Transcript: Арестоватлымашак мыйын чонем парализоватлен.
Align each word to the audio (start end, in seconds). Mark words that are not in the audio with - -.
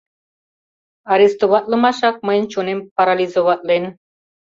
Арестоватлымашак 1.13 2.15
мыйын 2.27 2.45
чонем 2.53 2.79
парализоватлен. 2.95 3.83